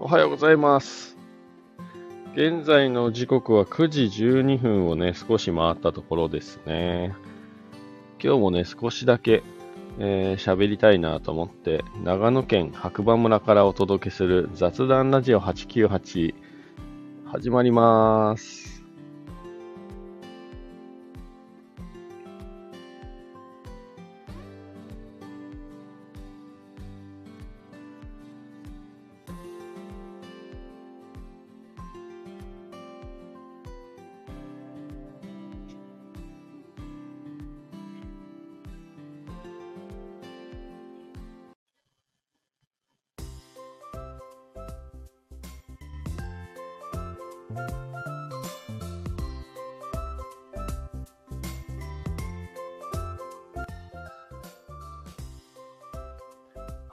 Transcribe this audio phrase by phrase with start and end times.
[0.00, 1.16] おはようございます。
[2.32, 7.14] 現在の時刻は9時12分をね、少し回ったところですね。
[8.22, 9.42] 今日もね、少しだけ
[9.98, 16.34] えー、喋りたいなと思って、長野県白馬村からお届けする雑談ラジオ898
[17.26, 18.69] 始まります。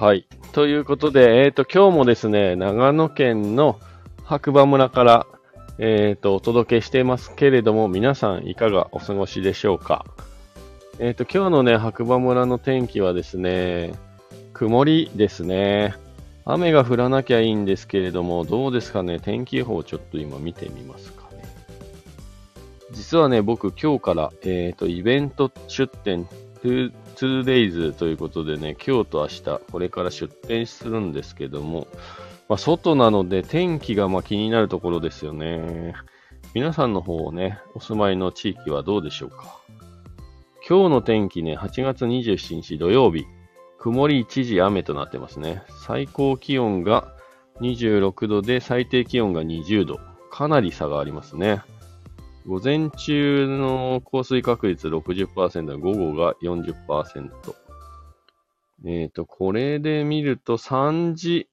[0.00, 0.26] はい。
[0.52, 3.78] ということで、えっ、ー、と、今日もですね、長野県の
[4.24, 5.26] 白馬村から、
[5.76, 10.06] えっ、ー、と、お届けしていますけれども、皆さんいかがお過ごしでしょうか？
[11.00, 13.92] えっ、ー、と、今日のね、白馬村の天気はですね、
[14.54, 15.94] 曇りですね。
[16.46, 21.44] 雨が降らなきゃいいんですけれども、どうですかね、天気予報ちょっと今見てみますかね。
[22.92, 26.26] 実はね、僕今日から、えっ、と、イベント出店
[26.62, 31.86] 2days ということでね、今日と明日、これから出店するんですけども、
[32.48, 35.94] まあ、外なので天気がま気になるところですよね。
[36.52, 39.60] 皆さんの方ね、お住まいの地域はどうでしょうか？
[40.68, 43.24] 今日の天気ね、8月27日土曜日、
[43.78, 45.62] 曇り一時雨となってますね。
[45.86, 47.14] 最高気温が
[47.60, 50.00] 26度で最低気温が20度。
[50.30, 51.62] かなり差がありますね。
[52.46, 57.30] 午前中の降水確率60%、午後が40%。
[58.86, 61.48] えっ、ー、と、これで見ると3時、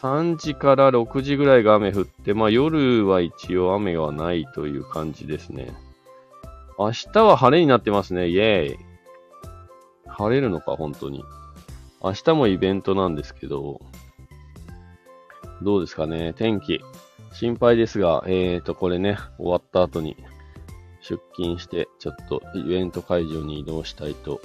[0.00, 5.70] 3時から6時ぐらいが雨降って、まあ夜は一応雨はないという感じですね。
[6.78, 8.28] 明日は晴れになってますね。
[8.28, 8.78] イェーイ。
[10.06, 11.22] 晴れるのか、本当に。
[12.02, 13.82] 明日もイベントなんですけど、
[15.60, 16.80] どうですかね、天気。
[17.32, 20.16] 心配ですが、えーと、これね、終わった後に
[21.00, 24.40] 出勤して、ちょっとイベント会場に移動したいと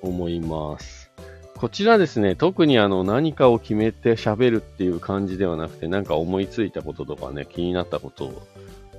[0.00, 1.10] 思います。
[1.56, 8.42] こちらですね、特にあの何かを決めて喋るっていう感じではなくて、なんか思いついたこととかね、気になったことを、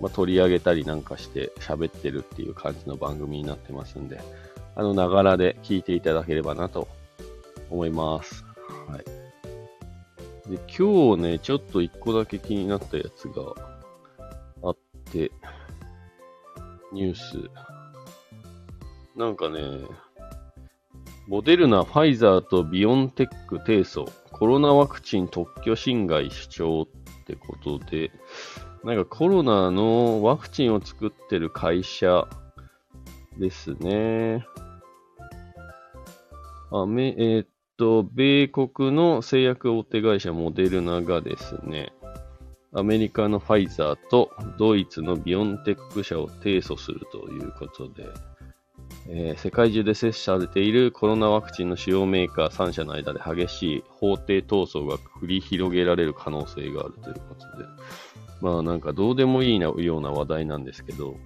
[0.01, 4.21] まあ、取り上げたりなんかして喋ってるっていう感じの番組になってますんで、
[4.75, 6.87] あの、ながらで聞いていただければなと
[7.69, 8.45] 思います。
[8.87, 9.22] はい。
[10.47, 13.53] で、今日ね、ちょっと一個だけ気になったやつが
[14.63, 14.77] あっ
[15.11, 15.31] て、
[16.91, 17.49] ニュース。
[19.15, 19.61] なんかね、
[21.27, 26.87] モデルナ、ファイザーとビオンテック提訴、コロナワクチン特許侵害主張
[27.21, 28.11] ってことで、
[28.83, 32.27] なんかコロナのワクチンを作ってる会社
[33.39, 34.45] ですね。
[36.71, 37.45] あめ、えー、
[37.77, 41.93] と、米国の製薬大手会社モデルナがですね、
[42.75, 48.07] アメリカのファイザーとドイツのビオンテック社を提訴するということで、
[49.07, 57.65] えー、世界中で接種されているコロナワクチンの主要メーカー3社の間で激しい法廷闘争が繰り広げられる可能性があるということで、
[58.41, 61.17] まあなんかどうでもいいなような話題なんですけど、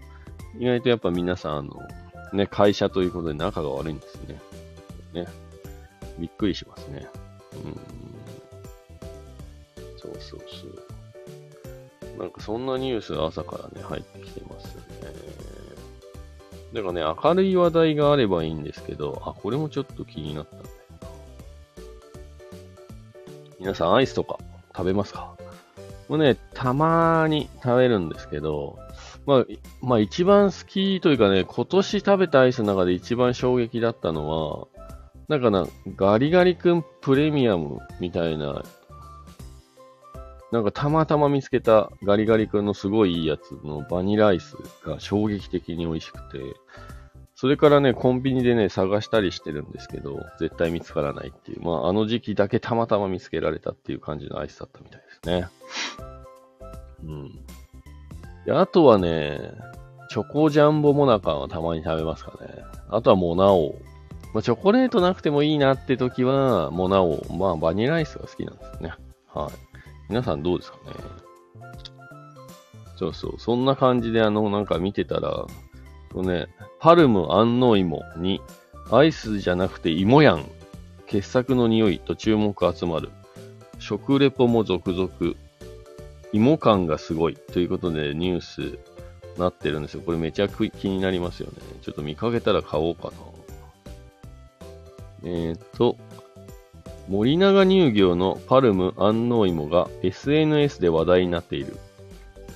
[0.60, 1.88] 意外とやっぱ皆さん、あの、
[2.34, 4.42] ね、会社ということで仲が悪いんですね。
[5.14, 5.28] ね。
[6.20, 7.08] びっくりしますね。
[7.54, 7.80] うん。
[9.98, 10.46] そうそうそ
[12.16, 12.20] う。
[12.20, 14.88] なんかそんなニュースが朝からね、入ってきてますよね。
[16.74, 21.08] だからね、明るい話題があればいいんですけど、あ、これもちょっと気になったんだよな。
[23.60, 24.40] 皆さんアイスとか
[24.76, 25.36] 食べますか？
[26.10, 28.80] もうね、たまーに食べるんですけど、
[29.26, 29.46] まあ、
[29.82, 34.68] まあ一番好きというかね、今年食べたアイスの中で一番衝撃だったのは、
[35.28, 38.64] なんかな、ガリガリ君プレミアムみたいな、
[40.52, 46.40] なんかたまたま見つけたガリガリ君のすごいいいやつのバニラアイスが衝撃的に美味しくて、
[47.36, 55.48] それからね、コンビニでね、探したりしてるんですけど、絶対見つからないっていう、まあ、あの時期だけたまたま見つけられたっていう感じのアイスだったみたいですね。
[57.04, 57.32] うん。
[58.46, 59.52] で、あとはね、
[60.10, 62.64] チョコジャンボモナカはたまに食べますかね。
[62.90, 63.76] あとはモナオ
[64.34, 68.94] まあ、チョコレートなくてもいいなって時は、モナオ、まあ、バニラアイスが好きなんですね。
[69.34, 69.52] はい。
[70.10, 70.94] 皆さんどうですかね？
[72.98, 73.40] そうそう。
[73.40, 75.46] そんな感じで、あの、なんか見てたら、
[76.14, 76.48] こね、
[76.80, 78.42] パルム安納芋に、
[78.92, 80.46] アイスじゃなくて芋やん。
[81.08, 83.10] 傑作の匂いと注目集まる。
[83.80, 85.10] 食レポも続々。
[86.34, 87.36] 芋感がすごい。
[87.36, 88.80] ということでニュース
[89.38, 90.02] なってるんですよ。
[90.06, 91.54] これめちゃく気になりますよね。
[91.82, 93.14] ちょっと見かけたら買おうかな。
[95.24, 95.98] えっ、ー、と、
[97.08, 101.78] 森永乳業のパルム安納芋が SNS で話題になっている。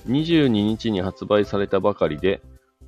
[0.08, 2.40] 22日に発売されたばかりで、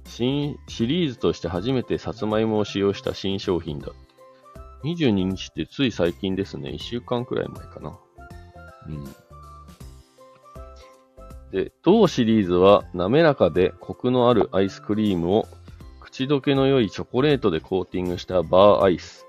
[0.06, 3.88] 新シリーズとして初めてさつまいもを使用した新商品だ。
[4.84, 6.70] 22日ってつい最近ですね。
[6.70, 7.98] 1週間くらい前かな。
[8.88, 9.04] うん。
[11.50, 15.48] で、同シリーズは滑らかでコクのあるアイスクリームを
[16.00, 19.24] 口どけの良いチョコレートでコーティングしたバーアイス。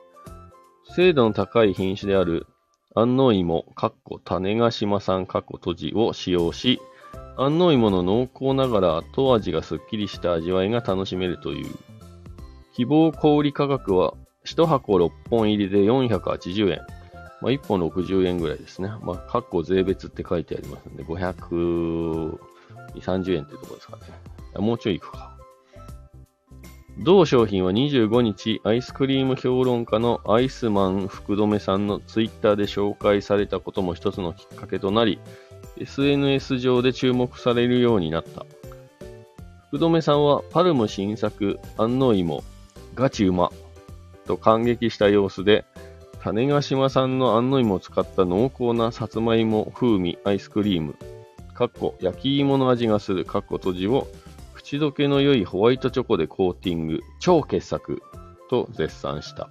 [0.96, 2.48] 精度の高い品種である
[2.96, 6.80] 安納芋、かっこ種ヶ島産かっこ閉じを使用し、
[7.36, 11.70] 安納芋の濃厚ながら後味がすっきりした味わいが楽しめるという。
[12.76, 14.14] 希望小売価格は
[14.46, 16.80] 1箱6本入りで480円。
[17.42, 18.88] まあ、1本60円ぐらいですね。
[19.02, 24.04] まあ、括弧税別って書いてありますんで、530円ってとこですかね。
[24.62, 25.35] もうちょいいくか。
[27.00, 35.20] 同商品は25日、アイスクリーム評論家のアイスマン福留さんのツイッターで紹介されたことも一つのきっかけとなり、
[35.78, 38.46] SNS 上で注目されるようになった。
[39.68, 42.44] 福留さんはパルム新作安納芋
[42.96, 43.52] ガチうま
[44.26, 45.66] と感激した様子で、
[46.22, 50.96] 種子島産の安納芋を使った濃厚なさつまいも風味アイスクリーム、
[51.54, 54.08] かっこ焼き芋の味がするかっこ閉じを
[54.66, 58.02] 口どけの良いホワイトチョコでコーティング、超傑作
[58.50, 59.48] と絶賛した。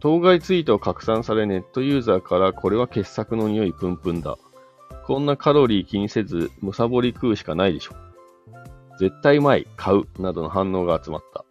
[0.00, 4.38] 当該ツイートを拡散されネットユーザーからこれは傑作の匂いプンプンだ。
[5.06, 7.94] こんなカロリー気にせず、むさぼり食うしかないでしょ。
[8.98, 11.44] 絶対うまい、買う、などの反応が集まった。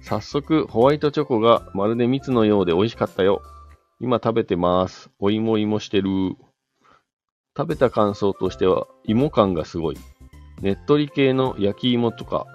[0.00, 3.42] 早速、ホワイトチョコがまるで蜜のようで美味しかったよ。
[4.00, 5.10] 今食べてます。
[5.18, 6.08] お芋芋してる。
[7.58, 9.98] 食べた感想としては、芋感がすごい。
[10.62, 12.46] ねっとり系の焼き芋とか、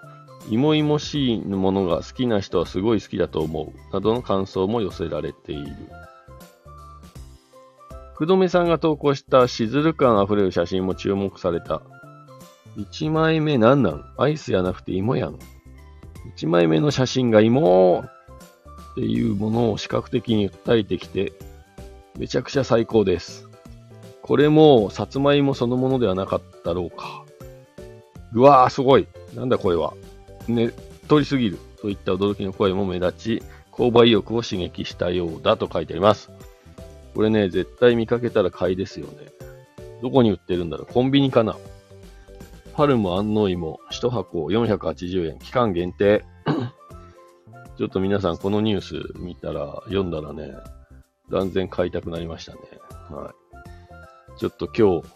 [0.50, 3.94] 芋芋しいものが好きな人はすごい好きだと思う。
[3.94, 5.74] などの感想も寄せられている。
[8.14, 11.82] 福留さんが投稿したしずる感あふれる写真も注目された。
[12.78, 14.06] 1枚目なんなん？
[14.18, 15.38] アイスやなくて芋やん。
[16.38, 18.06] 1枚目の写真が芋
[18.92, 21.34] っていうものを視覚的に訴えてきて、
[22.18, 23.50] めちゃくちゃ最高です。
[24.24, 27.26] これも、さつまいもそのものではなかったろうか。
[28.34, 29.08] うわー、すごい。
[29.36, 29.94] なんだこれは。
[30.48, 30.72] ね、
[31.10, 36.32] 通り過ぎるといった驚きの声も目立ち、購買意欲を刺激したようだと書いてあります。
[37.14, 39.14] これね、絶対見かけたら買いですよね。
[40.02, 41.56] どこに売ってるんだろうコンビニかな
[42.74, 46.24] パルム安納芋1箱480円、期間限定。
[47.78, 48.82] ちょっと皆さんこのニュー
[49.16, 50.54] ス見たら、読んだらね、
[51.30, 52.60] 断然買いたくなりましたね。
[53.10, 53.43] はい。
[54.38, 55.08] ちょっと今日、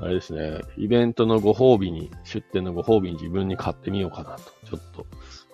[0.00, 5.06] あれですね、イベントのご褒美に、出店のご褒美に自分に買ってみようかなと、ちょっと、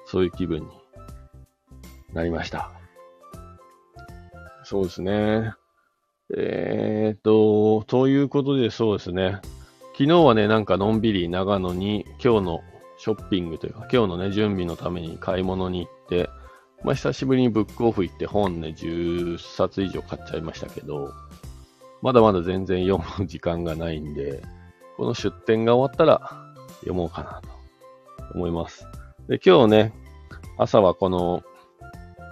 [0.06, 0.68] そういう気分に
[2.12, 2.70] なりました。
[4.64, 5.52] そうですね。
[6.36, 9.40] えー、っと、ということでそうですね。
[9.92, 12.60] 昨日はね、なんかのんびり長野に今日の
[12.98, 16.28] ショッピングというか、今日のね、準備のために買い物に行って、
[16.84, 21.12] まあ久しぶりにブックオフ行って本ね、10冊以上買っちゃいましたけど、
[22.06, 24.40] まだまだ全然読む時間がないんで、
[24.96, 27.48] この出展が終わったら読もうかなと
[28.32, 28.86] 思います。
[29.26, 29.92] で、今日ね、
[30.56, 31.42] 朝はこの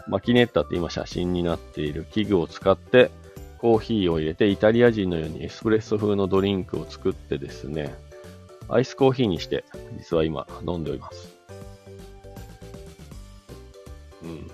[0.07, 3.11] マキネッタって今写真になっている器具を使って
[3.59, 7.93] コーヒーを入れてイタリア人のようにエスプレッソ風のドリンクを作ってですね、
[8.69, 9.65] アイスコーヒーにして
[9.99, 11.35] 実は今飲んでおります。
[14.23, 14.49] うん。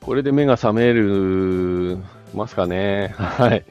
[0.00, 1.98] これで目が覚める
[2.34, 3.14] ますかね。
[3.16, 3.64] はい。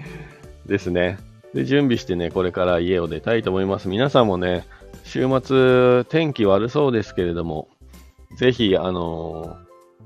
[0.66, 1.18] ですね。
[1.54, 3.90] で、準備してね、これから家を出たいと思います。
[3.90, 4.66] 皆さんもね、
[5.04, 7.68] 週末、天気悪そうですけれども、
[8.38, 9.58] ぜひ、あの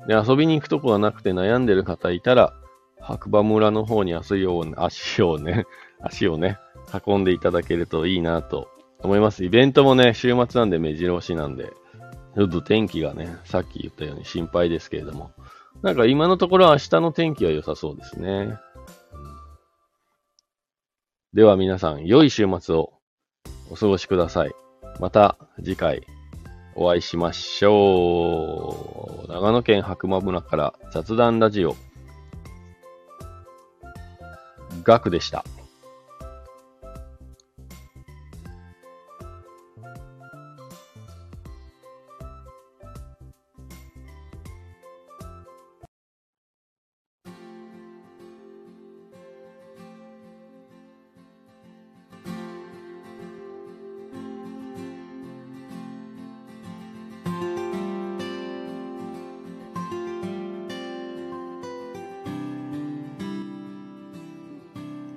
[0.08, 2.54] ー、ね、遊びに行くとこがなくて悩んでる方いたら、
[3.00, 5.66] 白馬村の方に足を、足をね、
[6.02, 6.58] 足をね、
[7.06, 8.70] 運んでいただけるといいなと
[9.00, 9.44] 思います。
[9.44, 11.74] イベントもね、週末なんで目白押しなんで、
[12.36, 15.32] ちょっと天気がね、さっき言ったように心配ですけれども、
[15.82, 18.58] なんか今のところ明日の天気は良さそうですね。
[21.36, 22.94] では皆さん、良い週末を
[23.70, 24.56] お過ごしください。
[25.01, 26.01] また次回
[26.75, 29.30] お会いしましょう。
[29.30, 31.75] 長野県白馬村から雑談ラジオ、
[34.86, 35.44] ガクでした。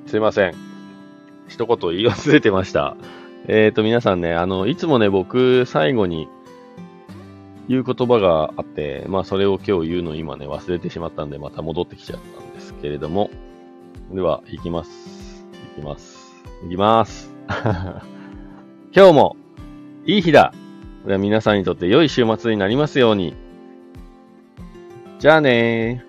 [0.09, 0.55] すいません。
[1.49, 2.97] 一言言い忘れてました。
[3.47, 6.29] えっ、と、皆さんね、あの、いつもね、僕、最後に
[7.69, 13.31] 言う言葉があって、まあ、それを今日言うの今ね、忘れてしまったんで、また戻ってきちゃったんですけれども。
[14.11, 15.45] では、行きます。
[15.77, 16.35] 行きます。
[16.63, 17.31] 行きます。
[18.97, 19.37] 今日も、
[20.07, 20.55] いい日だ
[21.05, 23.35] では皆さんにとって良い週末になりますように。
[25.19, 26.08] じゃあねー。